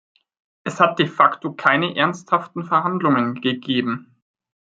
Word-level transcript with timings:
Es 0.63 0.79
hat 0.79 0.97
de 0.97 1.05
facto 1.05 1.53
keine 1.53 1.95
ernsthaften 1.95 2.63
Verhandlungen 2.63 3.35
gegeben. 3.39 4.15